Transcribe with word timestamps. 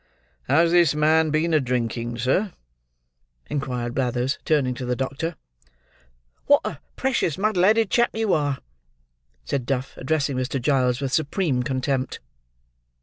"Has 0.47 0.71
this 0.71 0.95
man 0.95 1.29
been 1.29 1.53
a 1.53 1.59
drinking, 1.59 2.17
sir?" 2.17 2.53
inquired 3.51 3.93
Blathers, 3.93 4.39
turning 4.45 4.73
to 4.73 4.85
the 4.87 4.95
doctor. 4.95 5.35
"What 6.47 6.61
a 6.65 6.79
precious 6.95 7.37
muddle 7.37 7.61
headed 7.61 7.91
chap 7.91 8.09
you 8.15 8.33
are!" 8.33 8.57
said 9.45 9.67
Duff, 9.67 9.95
addressing 9.97 10.37
Mr. 10.37 10.59
Giles, 10.59 11.01
with 11.01 11.13
supreme 11.13 11.61
contempt. 11.61 12.19